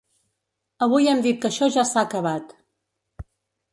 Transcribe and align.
Avui 0.85 1.09
hem 1.11 1.21
dit 1.27 1.37
que 1.43 1.51
això 1.51 1.69
ja 1.77 1.85
s’ha 1.91 2.07
acabat. 2.09 2.57